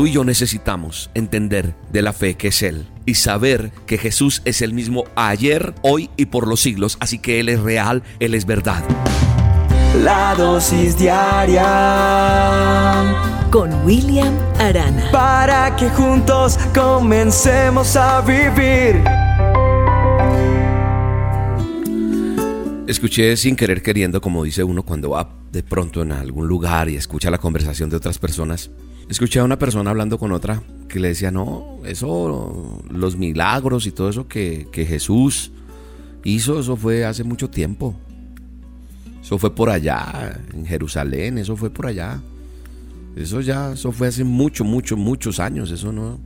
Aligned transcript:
Tú 0.00 0.06
y 0.06 0.12
yo 0.12 0.24
necesitamos 0.24 1.10
entender 1.12 1.74
de 1.92 2.00
la 2.00 2.14
fe 2.14 2.34
que 2.34 2.48
es 2.48 2.62
Él 2.62 2.88
y 3.04 3.16
saber 3.16 3.70
que 3.84 3.98
Jesús 3.98 4.40
es 4.46 4.62
el 4.62 4.72
mismo 4.72 5.04
ayer, 5.14 5.74
hoy 5.82 6.08
y 6.16 6.24
por 6.24 6.48
los 6.48 6.60
siglos, 6.60 6.96
así 7.00 7.18
que 7.18 7.38
Él 7.38 7.50
es 7.50 7.60
real, 7.60 8.02
Él 8.18 8.32
es 8.32 8.46
verdad. 8.46 8.82
La 10.02 10.34
dosis 10.34 10.96
diaria 10.96 11.66
con 13.50 13.74
William 13.84 14.34
Arana. 14.58 15.10
Para 15.12 15.76
que 15.76 15.90
juntos 15.90 16.58
comencemos 16.74 17.94
a 17.94 18.22
vivir. 18.22 19.04
Escuché 22.86 23.36
sin 23.36 23.54
querer 23.54 23.82
queriendo, 23.82 24.22
como 24.22 24.44
dice 24.44 24.64
uno 24.64 24.82
cuando 24.82 25.10
va 25.10 25.28
de 25.52 25.62
pronto 25.62 26.00
en 26.00 26.12
algún 26.12 26.48
lugar 26.48 26.88
y 26.88 26.96
escucha 26.96 27.30
la 27.30 27.36
conversación 27.36 27.90
de 27.90 27.96
otras 27.96 28.18
personas 28.18 28.70
Escuché 29.10 29.40
a 29.40 29.44
una 29.44 29.58
persona 29.58 29.90
hablando 29.90 30.18
con 30.18 30.30
otra 30.30 30.62
que 30.88 31.00
le 31.00 31.08
decía, 31.08 31.32
no, 31.32 31.80
eso, 31.84 32.80
los 32.88 33.16
milagros 33.16 33.86
y 33.86 33.90
todo 33.90 34.08
eso 34.08 34.28
que, 34.28 34.68
Jesús 34.72 35.50
hizo, 36.22 36.60
eso 36.60 36.76
fue 36.76 37.04
hace 37.04 37.24
mucho 37.24 37.50
tiempo. 37.50 37.96
Eso 39.20 39.36
fue 39.36 39.52
por 39.52 39.68
allá, 39.68 40.40
en 40.54 40.64
Jerusalén, 40.64 41.38
eso 41.38 41.56
fue 41.56 41.70
por 41.70 41.88
allá. 41.88 42.20
Eso 43.16 43.40
ya, 43.40 43.72
eso 43.72 43.90
fue 43.90 44.06
hace 44.06 44.22
mucho, 44.22 44.62
mucho, 44.62 44.96
muchos 44.96 45.40
años, 45.40 45.72
eso 45.72 45.90
no. 45.90 46.20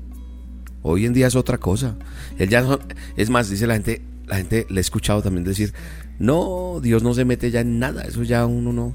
Hoy 0.83 1.06
en 1.06 1.14
día 1.14 1.28
es 1.28 1.37
otra 1.37 1.56
cosa. 1.56 1.97
Él 2.37 2.51
ya 2.51 2.78
es 3.16 3.30
más, 3.30 3.48
dice 3.48 3.66
la 3.66 3.75
gente, 3.75 4.03
la 4.27 4.37
gente 4.37 4.66
le 4.69 4.80
he 4.80 4.83
escuchado 4.83 5.23
también 5.23 5.45
decir, 5.45 5.73
no, 6.19 6.80
Dios 6.83 7.03
no 7.03 7.14
se 7.14 7.25
mete 7.25 7.51
ya 7.51 7.61
en 7.61 7.78
nada, 7.78 8.03
eso 8.03 8.23
ya 8.25 8.45
uno 8.45 8.75
no. 8.75 8.95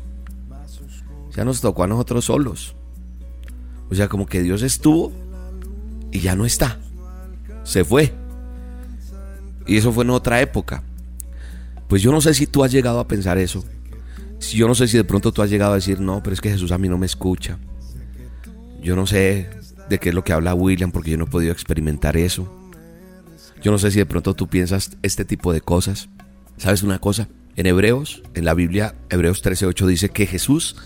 Ya 1.35 1.43
nos 1.43 1.59
tocó 1.59 1.85
a 1.85 1.87
nosotros 1.87 2.25
solos. 2.25 2.75
O 3.89 3.95
sea, 3.95 4.07
como 4.07 4.25
que 4.25 4.41
Dios 4.41 4.61
estuvo 4.61 5.11
y 6.11 6.19
ya 6.19 6.35
no 6.35 6.45
está. 6.45 6.79
Se 7.63 7.83
fue. 7.83 8.13
Y 9.65 9.77
eso 9.77 9.91
fue 9.91 10.03
en 10.03 10.11
otra 10.11 10.41
época. 10.41 10.83
Pues 11.87 12.01
yo 12.01 12.11
no 12.11 12.21
sé 12.21 12.33
si 12.33 12.47
tú 12.47 12.63
has 12.63 12.71
llegado 12.71 12.99
a 12.99 13.07
pensar 13.07 13.37
eso. 13.37 13.63
Yo 14.53 14.67
no 14.67 14.75
sé 14.75 14.87
si 14.87 14.97
de 14.97 15.03
pronto 15.03 15.31
tú 15.31 15.41
has 15.41 15.49
llegado 15.49 15.73
a 15.73 15.75
decir, 15.75 15.99
no, 15.99 16.23
pero 16.23 16.33
es 16.33 16.41
que 16.41 16.49
Jesús 16.49 16.71
a 16.71 16.77
mí 16.77 16.87
no 16.87 16.97
me 16.97 17.05
escucha. 17.05 17.57
Yo 18.81 18.95
no 18.95 19.05
sé 19.05 19.49
de 19.89 19.99
qué 19.99 20.09
es 20.09 20.15
lo 20.15 20.23
que 20.23 20.33
habla 20.33 20.53
William 20.53 20.91
porque 20.91 21.11
yo 21.11 21.17
no 21.17 21.25
he 21.25 21.29
podido 21.29 21.51
experimentar 21.51 22.15
eso. 22.15 22.47
Yo 23.61 23.71
no 23.71 23.77
sé 23.77 23.91
si 23.91 23.97
de 23.97 24.05
pronto 24.05 24.35
tú 24.35 24.47
piensas 24.47 24.97
este 25.01 25.25
tipo 25.25 25.51
de 25.51 25.61
cosas. 25.61 26.09
¿Sabes 26.57 26.83
una 26.83 26.99
cosa? 26.99 27.27
En 27.55 27.65
Hebreos, 27.65 28.23
en 28.35 28.45
la 28.45 28.53
Biblia, 28.53 28.95
Hebreos 29.09 29.43
13:8 29.43 29.85
dice 29.85 30.09
que 30.09 30.25
Jesús 30.25 30.77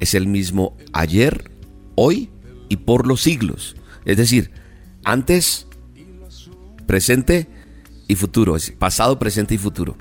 es 0.00 0.14
el 0.14 0.26
mismo 0.26 0.76
ayer, 0.92 1.50
hoy 1.94 2.30
y 2.68 2.76
por 2.76 3.06
los 3.06 3.22
siglos. 3.22 3.76
Es 4.04 4.16
decir, 4.16 4.50
antes, 5.04 5.66
presente 6.86 7.48
y 8.08 8.14
futuro. 8.14 8.56
Es 8.56 8.70
pasado, 8.70 9.18
presente 9.18 9.54
y 9.54 9.58
futuro. 9.58 9.96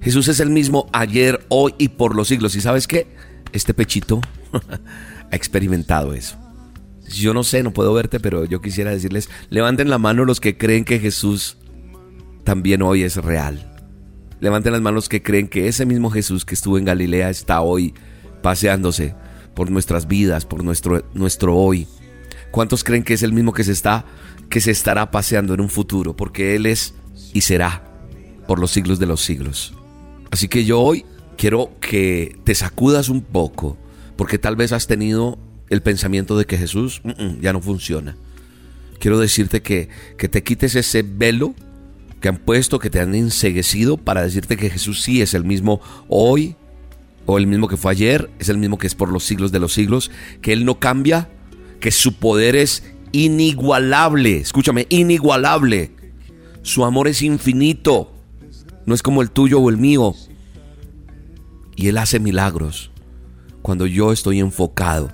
Jesús 0.00 0.28
es 0.28 0.40
el 0.40 0.50
mismo 0.50 0.88
ayer, 0.92 1.44
hoy 1.48 1.74
y 1.78 1.88
por 1.88 2.14
los 2.14 2.28
siglos. 2.28 2.54
¿Y 2.56 2.60
sabes 2.60 2.86
qué? 2.86 3.06
Este 3.52 3.74
pechito 3.74 4.20
ha 5.30 5.36
experimentado 5.36 6.14
eso. 6.14 6.36
Yo 7.08 7.34
no 7.34 7.44
sé, 7.44 7.62
no 7.62 7.72
puedo 7.72 7.92
verte, 7.92 8.20
pero 8.20 8.44
yo 8.44 8.60
quisiera 8.60 8.90
decirles, 8.90 9.28
levanten 9.50 9.90
la 9.90 9.98
mano 9.98 10.24
los 10.24 10.40
que 10.40 10.56
creen 10.56 10.84
que 10.84 10.98
Jesús 10.98 11.58
también 12.44 12.82
hoy 12.82 13.02
es 13.02 13.16
real. 13.16 13.70
Levanten 14.40 14.72
las 14.72 14.82
manos 14.82 14.96
los 14.96 15.08
que 15.08 15.22
creen 15.22 15.48
que 15.48 15.68
ese 15.68 15.86
mismo 15.86 16.10
Jesús 16.10 16.44
que 16.44 16.54
estuvo 16.54 16.76
en 16.78 16.84
Galilea 16.84 17.30
está 17.30 17.62
hoy 17.62 17.94
paseándose 18.42 19.14
por 19.54 19.70
nuestras 19.70 20.06
vidas, 20.06 20.44
por 20.44 20.64
nuestro, 20.64 21.04
nuestro 21.14 21.56
hoy. 21.56 21.86
¿Cuántos 22.50 22.84
creen 22.84 23.02
que 23.02 23.14
es 23.14 23.22
el 23.22 23.32
mismo 23.32 23.52
que 23.52 23.64
se 23.64 23.72
está 23.72 24.04
que 24.48 24.60
se 24.60 24.70
estará 24.70 25.10
paseando 25.10 25.54
en 25.54 25.60
un 25.60 25.68
futuro? 25.68 26.14
Porque 26.14 26.54
él 26.54 26.66
es 26.66 26.94
y 27.32 27.40
será 27.40 27.82
por 28.46 28.58
los 28.58 28.70
siglos 28.70 28.98
de 28.98 29.06
los 29.06 29.22
siglos. 29.22 29.74
Así 30.30 30.48
que 30.48 30.64
yo 30.64 30.80
hoy 30.80 31.04
quiero 31.36 31.70
que 31.80 32.36
te 32.44 32.54
sacudas 32.54 33.08
un 33.08 33.22
poco, 33.22 33.76
porque 34.16 34.38
tal 34.38 34.56
vez 34.56 34.72
has 34.72 34.86
tenido 34.86 35.38
el 35.70 35.82
pensamiento 35.82 36.36
de 36.36 36.44
que 36.44 36.58
Jesús 36.58 37.02
ya 37.40 37.52
no 37.52 37.60
funciona. 37.60 38.16
Quiero 38.98 39.18
decirte 39.18 39.62
que, 39.62 39.88
que 40.16 40.28
te 40.28 40.42
quites 40.42 40.74
ese 40.74 41.02
velo 41.02 41.54
que 42.20 42.28
han 42.28 42.38
puesto, 42.38 42.78
que 42.78 42.90
te 42.90 43.00
han 43.00 43.14
enseguecido 43.14 43.96
para 43.96 44.22
decirte 44.22 44.56
que 44.56 44.70
Jesús 44.70 45.02
sí 45.02 45.20
es 45.20 45.34
el 45.34 45.44
mismo 45.44 45.80
hoy, 46.08 46.56
o 47.26 47.38
el 47.38 47.46
mismo 47.46 47.68
que 47.68 47.76
fue 47.76 47.92
ayer, 47.92 48.30
es 48.38 48.48
el 48.48 48.58
mismo 48.58 48.78
que 48.78 48.86
es 48.86 48.94
por 48.94 49.10
los 49.10 49.24
siglos 49.24 49.52
de 49.52 49.60
los 49.60 49.72
siglos, 49.72 50.10
que 50.42 50.52
Él 50.52 50.64
no 50.64 50.78
cambia, 50.78 51.30
que 51.80 51.90
su 51.90 52.14
poder 52.14 52.56
es 52.56 52.82
inigualable, 53.12 54.38
escúchame, 54.38 54.86
inigualable. 54.88 55.92
Su 56.62 56.84
amor 56.84 57.08
es 57.08 57.22
infinito, 57.22 58.12
no 58.86 58.94
es 58.94 59.02
como 59.02 59.22
el 59.22 59.30
tuyo 59.30 59.60
o 59.60 59.70
el 59.70 59.76
mío. 59.76 60.14
Y 61.76 61.88
Él 61.88 61.98
hace 61.98 62.20
milagros 62.20 62.90
cuando 63.62 63.86
yo 63.86 64.12
estoy 64.12 64.40
enfocado 64.40 65.10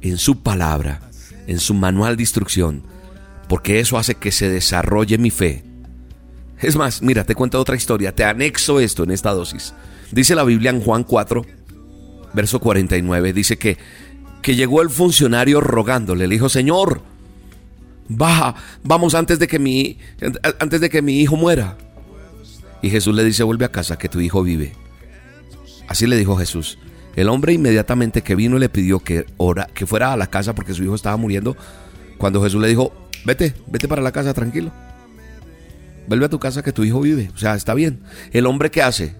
en 0.00 0.18
su 0.18 0.42
palabra, 0.42 1.00
en 1.46 1.58
su 1.58 1.74
manual 1.74 2.16
de 2.16 2.22
instrucción, 2.22 2.82
porque 3.48 3.80
eso 3.80 3.98
hace 3.98 4.14
que 4.14 4.32
se 4.32 4.48
desarrolle 4.48 5.18
mi 5.18 5.30
fe. 5.30 5.64
Es 6.58 6.76
más, 6.76 7.02
mira, 7.02 7.24
te 7.24 7.34
cuento 7.34 7.60
otra 7.60 7.76
historia, 7.76 8.14
te 8.14 8.24
anexo 8.24 8.80
esto 8.80 9.04
en 9.04 9.10
esta 9.10 9.32
dosis. 9.32 9.74
Dice 10.12 10.34
la 10.34 10.44
Biblia 10.44 10.70
en 10.70 10.80
Juan 10.80 11.04
4, 11.04 11.44
verso 12.32 12.60
49, 12.60 13.32
dice 13.32 13.56
que, 13.58 13.78
que 14.42 14.56
llegó 14.56 14.82
el 14.82 14.90
funcionario 14.90 15.60
rogándole, 15.60 16.26
le 16.26 16.34
dijo, 16.34 16.48
Señor, 16.48 17.02
baja, 18.08 18.54
vamos 18.82 19.14
antes 19.14 19.38
de 19.38 19.46
que 19.46 19.58
mi, 19.58 19.98
antes 20.58 20.80
de 20.80 20.90
que 20.90 21.02
mi 21.02 21.20
hijo 21.20 21.36
muera. 21.36 21.76
Y 22.82 22.90
Jesús 22.90 23.14
le 23.14 23.24
dice, 23.24 23.42
vuelve 23.42 23.64
a 23.64 23.72
casa, 23.72 23.98
que 23.98 24.08
tu 24.08 24.20
hijo 24.20 24.42
vive. 24.42 24.72
Así 25.86 26.06
le 26.06 26.16
dijo 26.16 26.36
Jesús. 26.36 26.78
El 27.16 27.28
hombre 27.28 27.52
inmediatamente 27.52 28.22
que 28.22 28.34
vino 28.34 28.58
le 28.58 28.68
pidió 28.68 29.00
que, 29.00 29.26
ora, 29.36 29.66
que 29.74 29.86
fuera 29.86 30.12
a 30.12 30.16
la 30.16 30.28
casa 30.28 30.54
porque 30.54 30.74
su 30.74 30.82
hijo 30.84 30.94
estaba 30.94 31.16
muriendo. 31.16 31.56
Cuando 32.16 32.42
Jesús 32.42 32.60
le 32.60 32.68
dijo, 32.68 32.92
vete, 33.24 33.54
vete 33.66 33.88
para 33.88 34.02
la 34.02 34.12
casa 34.12 34.32
tranquilo. 34.32 34.72
Vuelve 36.06 36.26
a 36.26 36.28
tu 36.28 36.38
casa 36.38 36.62
que 36.62 36.72
tu 36.72 36.84
hijo 36.84 37.00
vive. 37.00 37.30
O 37.34 37.38
sea, 37.38 37.54
está 37.54 37.74
bien. 37.74 38.00
El 38.32 38.46
hombre 38.46 38.70
que 38.70 38.82
hace, 38.82 39.16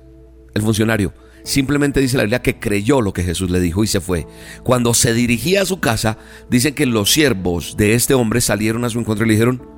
el 0.55 0.63
funcionario, 0.63 1.15
simplemente 1.45 2.01
dice 2.01 2.17
la 2.17 2.25
Biblia 2.25 2.43
que 2.43 2.59
creyó 2.59 3.01
lo 3.01 3.13
que 3.13 3.23
Jesús 3.23 3.51
le 3.51 3.61
dijo 3.61 3.85
y 3.85 3.87
se 3.87 4.01
fue. 4.01 4.27
Cuando 4.63 4.95
se 4.95 5.13
dirigía 5.15 5.63
a 5.63 5.67
su 5.67 5.81
casa, 5.81 6.19
dicen 6.49 6.75
que 6.75 6.87
los 6.87 7.13
siervos 7.13 7.77
de 7.77 7.95
este 7.95 8.15
hombre 8.15 8.41
salieron 8.41 8.85
a 8.85 8.91
su 8.91 8.99
encuentro 8.99 9.25
y 9.25 9.29
le 9.29 9.35
dijeron, 9.35 9.69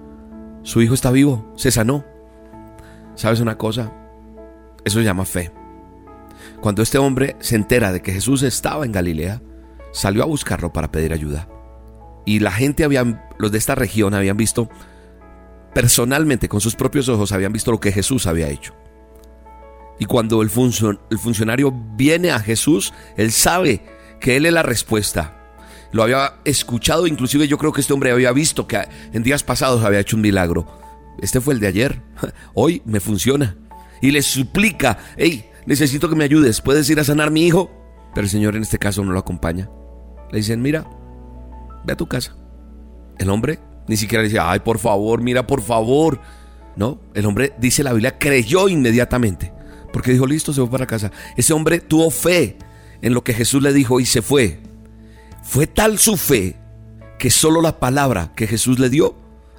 su 0.62 0.80
hijo 0.82 0.94
está 0.94 1.10
vivo, 1.10 1.52
se 1.56 1.70
sanó. 1.70 2.04
¿Sabes 3.14 3.40
una 3.40 3.58
cosa? 3.58 3.92
Eso 4.84 4.98
se 4.98 5.04
llama 5.04 5.24
fe. 5.24 5.52
Cuando 6.60 6.82
este 6.82 6.98
hombre 6.98 7.36
se 7.40 7.56
entera 7.56 7.92
de 7.92 8.02
que 8.02 8.12
Jesús 8.12 8.42
estaba 8.42 8.84
en 8.84 8.92
Galilea, 8.92 9.42
salió 9.92 10.22
a 10.22 10.26
buscarlo 10.26 10.72
para 10.72 10.90
pedir 10.90 11.12
ayuda. 11.12 11.48
Y 12.24 12.38
la 12.38 12.52
gente 12.52 12.84
había, 12.84 13.28
los 13.38 13.52
de 13.52 13.58
esta 13.58 13.74
región 13.74 14.14
habían 14.14 14.36
visto 14.36 14.68
personalmente, 15.74 16.48
con 16.48 16.60
sus 16.60 16.76
propios 16.76 17.08
ojos, 17.08 17.32
habían 17.32 17.52
visto 17.52 17.70
lo 17.70 17.80
que 17.80 17.92
Jesús 17.92 18.26
había 18.26 18.48
hecho. 18.48 18.74
Y 19.98 20.04
cuando 20.06 20.42
el, 20.42 20.50
el 21.10 21.18
funcionario 21.18 21.72
viene 21.96 22.30
a 22.30 22.40
Jesús, 22.40 22.92
él 23.16 23.32
sabe 23.32 23.84
que 24.20 24.36
él 24.36 24.46
es 24.46 24.52
la 24.52 24.62
respuesta. 24.62 25.38
Lo 25.92 26.02
había 26.02 26.34
escuchado, 26.44 27.06
inclusive 27.06 27.46
yo 27.46 27.58
creo 27.58 27.72
que 27.72 27.82
este 27.82 27.92
hombre 27.92 28.10
había 28.10 28.32
visto 28.32 28.66
que 28.66 28.82
en 29.12 29.22
días 29.22 29.42
pasados 29.42 29.84
había 29.84 30.00
hecho 30.00 30.16
un 30.16 30.22
milagro. 30.22 30.66
Este 31.20 31.40
fue 31.40 31.54
el 31.54 31.60
de 31.60 31.66
ayer. 31.66 32.02
Hoy 32.54 32.82
me 32.84 33.00
funciona. 33.00 33.56
Y 34.00 34.10
le 34.10 34.22
suplica, 34.22 34.98
hey, 35.16 35.44
necesito 35.66 36.08
que 36.08 36.16
me 36.16 36.24
ayudes. 36.24 36.60
¿Puedes 36.60 36.88
ir 36.90 36.98
a 36.98 37.04
sanar 37.04 37.28
a 37.28 37.30
mi 37.30 37.46
hijo? 37.46 37.70
Pero 38.14 38.24
el 38.24 38.30
Señor 38.30 38.56
en 38.56 38.62
este 38.62 38.78
caso 38.78 39.04
no 39.04 39.12
lo 39.12 39.18
acompaña. 39.18 39.68
Le 40.30 40.38
dicen, 40.38 40.62
mira, 40.62 40.88
ve 41.84 41.92
a 41.92 41.96
tu 41.96 42.06
casa. 42.06 42.34
El 43.18 43.28
hombre 43.30 43.58
ni 43.86 43.96
siquiera 43.96 44.22
le 44.22 44.28
dice, 44.28 44.40
ay, 44.40 44.60
por 44.60 44.78
favor, 44.78 45.20
mira, 45.20 45.46
por 45.46 45.62
favor. 45.62 46.20
No, 46.76 47.00
el 47.14 47.26
hombre, 47.26 47.52
dice 47.58 47.82
la 47.82 47.92
Biblia, 47.92 48.18
creyó 48.18 48.68
inmediatamente. 48.68 49.52
Porque 49.92 50.12
dijo, 50.12 50.26
listo, 50.26 50.52
se 50.52 50.60
fue 50.60 50.70
para 50.70 50.86
casa. 50.86 51.10
Ese 51.36 51.52
hombre 51.52 51.80
tuvo 51.80 52.10
fe 52.10 52.56
en 53.02 53.14
lo 53.14 53.24
que 53.24 53.34
Jesús 53.34 53.62
le 53.62 53.72
dijo 53.72 54.00
y 54.00 54.06
se 54.06 54.22
fue. 54.22 54.60
Fue 55.42 55.66
tal 55.66 55.98
su 55.98 56.16
fe 56.16 56.56
que 57.18 57.30
solo 57.30 57.60
la 57.60 57.78
palabra 57.78 58.32
que 58.34 58.46
Jesús 58.46 58.78
le 58.78 58.88
dio 58.88 59.16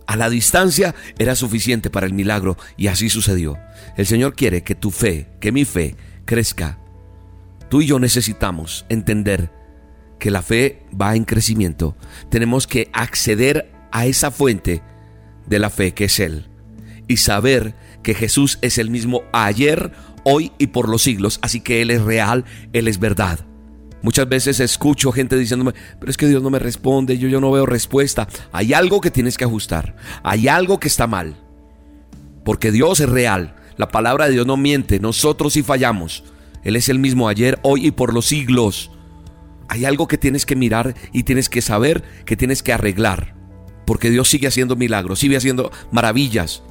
a 0.08 0.16
la 0.16 0.30
distancia 0.30 0.96
era 1.18 1.36
suficiente 1.36 1.90
para 1.90 2.06
el 2.06 2.14
milagro 2.14 2.58
y 2.78 2.88
así 2.88 3.10
sucedió. 3.10 3.58
El 3.96 4.06
Señor 4.06 4.36
quiere 4.36 4.64
que 4.64 4.76
tu 4.76 4.92
fe, 4.92 5.30
que 5.40 5.52
mi 5.52 5.66
fe 5.66 5.96
crezca. 6.26 6.80
Tú 7.70 7.82
y 7.82 7.88
yo 7.88 8.00
necesitamos 8.00 8.86
entender 8.90 9.52
que 10.20 10.32
la 10.32 10.42
fe 10.42 10.86
va 11.00 11.16
en 11.16 11.26
crecimiento. 11.26 11.96
Tenemos 12.30 12.68
que 12.68 12.90
acceder 12.94 13.72
a 13.92 14.06
esa 14.06 14.32
fuente 14.32 14.82
de 15.48 15.60
la 15.60 15.70
fe 15.70 15.94
que 15.94 16.06
es 16.06 16.20
Él 16.20 16.48
y 17.08 17.18
saber 17.18 17.76
que 18.02 18.14
Jesús 18.14 18.60
es 18.62 18.78
el 18.78 18.90
mismo 18.90 19.24
ayer, 19.34 19.92
hoy 20.24 20.52
y 20.58 20.68
por 20.68 20.90
los 20.90 21.02
siglos, 21.04 21.40
así 21.42 21.62
que 21.62 21.82
Él 21.82 21.92
es 21.92 22.02
real, 22.02 22.46
Él 22.74 22.88
es 22.88 23.00
verdad. 23.00 23.40
Muchas 24.02 24.28
veces 24.28 24.60
escucho 24.60 25.14
gente 25.14 25.38
diciéndome, 25.38 25.74
pero 26.00 26.10
es 26.10 26.18
que 26.18 26.28
Dios 26.28 26.44
no 26.44 26.50
me 26.50 26.60
responde, 26.60 27.18
yo, 27.18 27.30
yo 27.30 27.40
no 27.40 27.52
veo 27.52 27.66
respuesta. 27.66 28.28
Hay 28.52 28.74
algo 28.74 29.00
que 29.00 29.12
tienes 29.12 29.38
que 29.38 29.46
ajustar, 29.46 29.96
hay 30.24 30.50
algo 30.50 30.80
que 30.80 30.90
está 30.90 31.08
mal. 31.08 31.38
Porque 32.44 32.72
Dios 32.72 33.00
es 33.00 33.08
real, 33.08 33.56
la 33.78 33.88
palabra 33.88 34.26
de 34.26 34.34
Dios 34.34 34.46
no 34.46 34.58
miente, 34.58 35.00
nosotros 35.00 35.54
sí 35.54 35.64
fallamos. 35.64 36.26
Él 36.64 36.76
es 36.76 36.90
el 36.90 37.00
mismo 37.00 37.30
ayer, 37.30 37.60
hoy 37.62 37.88
y 37.88 37.92
por 37.92 38.14
los 38.14 38.26
siglos. 38.26 38.92
Hay 39.70 39.86
algo 39.86 40.08
que 40.08 40.18
tienes 40.18 40.46
que 40.46 40.56
mirar 40.56 40.96
y 41.12 41.24
tienes 41.24 41.50
que 41.50 41.62
saber 41.62 42.04
que 42.26 42.36
tienes 42.36 42.62
que 42.62 42.74
arreglar. 42.74 43.36
Porque 43.86 44.10
Dios 44.10 44.30
sigue 44.30 44.48
haciendo 44.48 44.76
milagros, 44.76 45.20
sigue 45.20 45.38
haciendo 45.38 45.72
maravillas. 45.92 46.64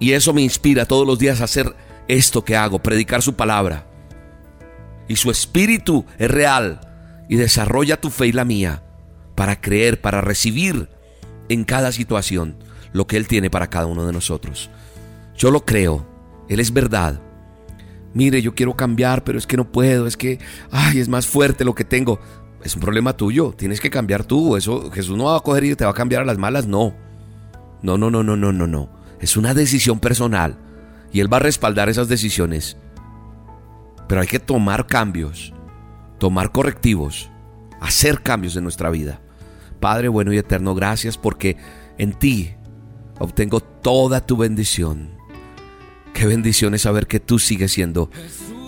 Y 0.00 0.12
eso 0.12 0.32
me 0.32 0.42
inspira 0.42 0.86
todos 0.86 1.06
los 1.06 1.18
días 1.18 1.40
a 1.40 1.44
hacer 1.44 1.74
esto 2.12 2.44
que 2.44 2.56
hago, 2.56 2.82
predicar 2.82 3.22
su 3.22 3.34
palabra. 3.34 3.86
Y 5.08 5.16
su 5.16 5.30
espíritu 5.30 6.04
es 6.18 6.30
real 6.30 6.80
y 7.28 7.36
desarrolla 7.36 8.00
tu 8.00 8.10
fe 8.10 8.28
y 8.28 8.32
la 8.32 8.44
mía 8.44 8.82
para 9.34 9.60
creer, 9.60 10.00
para 10.00 10.20
recibir 10.20 10.88
en 11.48 11.64
cada 11.64 11.92
situación 11.92 12.56
lo 12.92 13.06
que 13.06 13.16
Él 13.16 13.26
tiene 13.26 13.50
para 13.50 13.68
cada 13.68 13.86
uno 13.86 14.06
de 14.06 14.12
nosotros. 14.12 14.70
Yo 15.36 15.50
lo 15.50 15.64
creo, 15.64 16.06
Él 16.48 16.60
es 16.60 16.72
verdad. 16.72 17.20
Mire, 18.14 18.42
yo 18.42 18.54
quiero 18.54 18.76
cambiar, 18.76 19.24
pero 19.24 19.38
es 19.38 19.46
que 19.46 19.56
no 19.56 19.72
puedo, 19.72 20.06
es 20.06 20.18
que, 20.18 20.38
ay, 20.70 21.00
es 21.00 21.08
más 21.08 21.26
fuerte 21.26 21.64
lo 21.64 21.74
que 21.74 21.84
tengo. 21.84 22.20
Es 22.62 22.74
un 22.74 22.82
problema 22.82 23.16
tuyo, 23.16 23.54
tienes 23.56 23.80
que 23.80 23.90
cambiar 23.90 24.24
tú. 24.24 24.56
Eso 24.56 24.90
Jesús 24.90 25.16
no 25.16 25.24
va 25.24 25.36
a 25.38 25.40
coger 25.40 25.64
y 25.64 25.74
te 25.74 25.84
va 25.84 25.90
a 25.90 25.94
cambiar 25.94 26.22
a 26.22 26.26
las 26.26 26.38
malas, 26.38 26.66
no. 26.66 26.94
No, 27.82 27.96
no, 27.96 28.10
no, 28.10 28.22
no, 28.22 28.36
no, 28.36 28.52
no, 28.52 28.66
no. 28.66 28.88
Es 29.18 29.36
una 29.36 29.54
decisión 29.54 29.98
personal 29.98 30.58
y 31.12 31.20
Él 31.20 31.32
va 31.32 31.36
a 31.38 31.40
respaldar 31.40 31.88
esas 31.88 32.08
decisiones. 32.08 32.76
Pero 34.08 34.20
hay 34.20 34.26
que 34.26 34.40
tomar 34.40 34.86
cambios, 34.86 35.52
tomar 36.18 36.52
correctivos, 36.52 37.30
hacer 37.80 38.22
cambios 38.22 38.56
en 38.56 38.64
nuestra 38.64 38.90
vida. 38.90 39.20
Padre 39.80 40.08
bueno 40.08 40.32
y 40.32 40.38
eterno, 40.38 40.74
gracias 40.74 41.18
porque 41.18 41.56
en 41.98 42.12
ti 42.12 42.54
obtengo 43.18 43.60
toda 43.60 44.24
tu 44.24 44.36
bendición. 44.36 45.10
Qué 46.14 46.26
bendición 46.26 46.74
es 46.74 46.82
saber 46.82 47.06
que 47.06 47.20
tú 47.20 47.38
sigues 47.38 47.72
siendo 47.72 48.10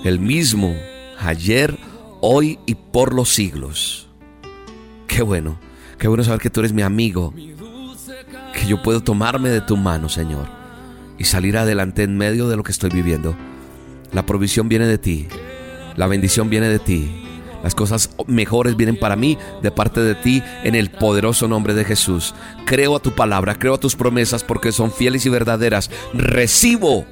el 0.04 0.18
mismo 0.18 0.74
ayer, 1.20 1.78
hoy 2.20 2.58
y 2.66 2.74
por 2.74 3.14
los 3.14 3.28
siglos. 3.28 4.08
Qué 5.06 5.22
bueno, 5.22 5.58
qué 5.98 6.08
bueno 6.08 6.24
saber 6.24 6.40
que 6.40 6.50
tú 6.50 6.60
eres 6.60 6.72
mi 6.72 6.82
amigo, 6.82 7.32
que 8.52 8.66
yo 8.66 8.82
puedo 8.82 9.02
tomarme 9.02 9.50
de 9.50 9.60
tu 9.60 9.76
mano, 9.76 10.08
Señor, 10.08 10.48
y 11.18 11.24
salir 11.24 11.56
adelante 11.56 12.02
en 12.02 12.16
medio 12.16 12.48
de 12.48 12.56
lo 12.56 12.62
que 12.62 12.72
estoy 12.72 12.90
viviendo. 12.90 13.36
La 14.12 14.26
provisión 14.26 14.68
viene 14.68 14.86
de 14.86 14.98
ti, 14.98 15.26
la 15.96 16.06
bendición 16.06 16.50
viene 16.50 16.68
de 16.68 16.78
ti, 16.78 17.24
las 17.64 17.74
cosas 17.74 18.10
mejores 18.26 18.76
vienen 18.76 18.98
para 18.98 19.16
mí 19.16 19.38
de 19.62 19.70
parte 19.70 20.00
de 20.00 20.14
ti 20.14 20.42
en 20.64 20.74
el 20.74 20.90
poderoso 20.90 21.48
nombre 21.48 21.72
de 21.72 21.86
Jesús. 21.86 22.34
Creo 22.66 22.94
a 22.94 23.00
tu 23.00 23.12
palabra, 23.12 23.58
creo 23.58 23.74
a 23.74 23.80
tus 23.80 23.96
promesas 23.96 24.44
porque 24.44 24.70
son 24.70 24.92
fieles 24.92 25.24
y 25.24 25.30
verdaderas. 25.30 25.90
Recibo 26.12 27.06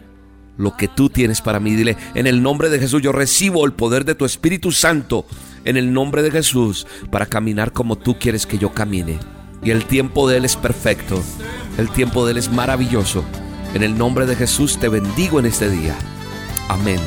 lo 0.59 0.77
que 0.77 0.89
tú 0.89 1.09
tienes 1.09 1.41
para 1.41 1.59
mí. 1.59 1.75
Dile, 1.75 1.97
en 2.15 2.27
el 2.27 2.43
nombre 2.43 2.69
de 2.69 2.79
Jesús 2.79 3.01
yo 3.01 3.13
recibo 3.13 3.65
el 3.65 3.73
poder 3.73 4.05
de 4.05 4.15
tu 4.15 4.27
Espíritu 4.27 4.73
Santo. 4.73 5.25
En 5.65 5.79
el 5.79 5.91
nombre 5.95 6.23
de 6.23 6.31
Jesús 6.31 6.87
para 7.11 7.25
caminar 7.25 7.73
como 7.73 7.97
tú 7.97 8.19
quieres 8.19 8.45
que 8.45 8.59
yo 8.59 8.75
camine. 8.75 9.19
Y 9.65 9.71
el 9.71 9.87
tiempo 9.87 10.29
de 10.29 10.37
Él 10.37 10.45
es 10.45 10.57
perfecto. 10.57 11.23
El 11.79 11.89
tiempo 11.91 12.27
de 12.27 12.33
Él 12.33 12.37
es 12.37 12.53
maravilloso. 12.53 13.25
En 13.75 13.83
el 13.83 13.97
nombre 13.97 14.27
de 14.27 14.37
Jesús 14.37 14.79
te 14.79 14.89
bendigo 14.89 15.39
en 15.39 15.47
este 15.47 15.71
día. 15.71 15.95
Amén 16.69 17.01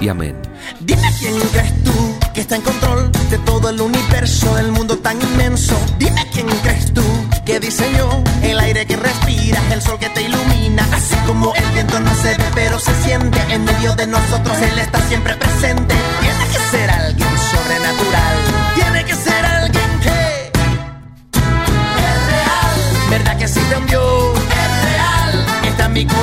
y 0.00 0.08
amén. 0.08 0.36
Dime 0.80 1.08
quién 1.18 1.34
crees 1.52 1.84
tú 1.84 1.92
que 2.32 2.40
está 2.42 2.56
en 2.56 2.62
control 2.62 3.10
de 3.28 3.38
todo 3.38 3.70
el 3.70 3.80
universo, 3.80 4.54
del 4.54 4.70
mundo 4.70 4.98
tan 4.98 5.20
inmenso. 5.20 5.76
Dime 5.98 6.24
quién 6.32 6.46
crees 6.62 6.94
tú 6.94 7.02
que 7.44 7.58
diseñó 7.58 8.22
el 8.42 8.58
aire 8.60 8.86
que 8.86 8.96
respiras, 8.96 9.62
el 9.72 9.82
sol 9.82 9.98
que 9.98 10.08
te 10.10 10.22
ilumina. 10.22 10.86
Así 10.92 11.16
como 11.26 11.52
el 11.54 11.66
viento 11.72 11.98
no 11.98 12.14
se 12.14 12.36
ve, 12.36 12.44
pero 12.54 12.78
se 12.78 12.94
siente 13.02 13.40
en 13.50 13.64
medio 13.64 13.94
de 13.96 14.06
nosotros, 14.06 14.56
Él 14.58 14.78
está 14.78 15.00
siempre 15.08 15.34
presente. 15.34 15.91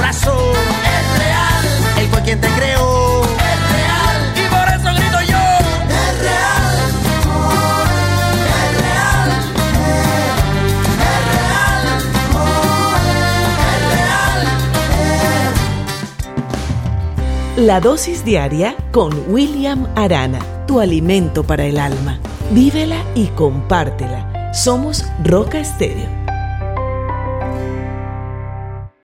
Corazón. 0.09 0.55
Es 0.85 1.19
real. 1.19 1.65
Él 1.99 2.07
fue 2.07 2.21
quien 2.23 2.41
te 2.41 2.47
creó. 2.47 3.21
Es 3.23 3.59
real. 3.71 4.33
Y 4.35 4.41
por 4.49 4.67
eso 4.73 4.89
grito 4.97 5.21
yo. 5.29 5.37
Es 5.87 6.19
real. 6.19 6.65
Es 8.57 8.71
real. 8.81 9.29
Es 11.05 11.21
real. 11.37 11.81
Es 13.75 13.81
real. 17.55 17.67
La 17.67 17.79
dosis 17.79 18.25
diaria 18.25 18.75
con 18.91 19.13
William 19.27 19.87
Arana, 19.95 20.39
tu 20.65 20.79
alimento 20.79 21.43
para 21.43 21.65
el 21.65 21.77
alma. 21.77 22.17
Vívela 22.49 23.03
y 23.13 23.27
compártela. 23.27 24.51
Somos 24.55 25.05
Roca 25.23 25.59
Estéreo 25.59 26.18